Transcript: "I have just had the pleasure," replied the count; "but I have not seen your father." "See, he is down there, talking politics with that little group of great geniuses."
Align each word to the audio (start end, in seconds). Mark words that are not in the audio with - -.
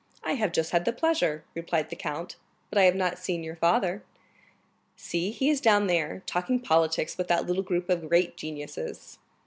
"I 0.23 0.33
have 0.33 0.51
just 0.51 0.71
had 0.71 0.85
the 0.85 0.93
pleasure," 0.93 1.43
replied 1.53 1.91
the 1.91 1.95
count; 1.95 2.35
"but 2.71 2.79
I 2.79 2.85
have 2.85 2.95
not 2.95 3.19
seen 3.19 3.43
your 3.43 3.55
father." 3.55 4.01
"See, 4.95 5.29
he 5.29 5.47
is 5.51 5.61
down 5.61 5.85
there, 5.85 6.23
talking 6.25 6.59
politics 6.59 7.19
with 7.19 7.27
that 7.27 7.45
little 7.45 7.61
group 7.61 7.87
of 7.87 8.09
great 8.09 8.35
geniuses." 8.35 9.19